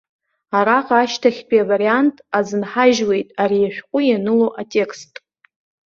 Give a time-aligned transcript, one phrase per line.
[0.57, 5.13] Араҟа ашьҭахьтәи авариант азынҳажьуеит ари ашәҟәы ианыло атекст.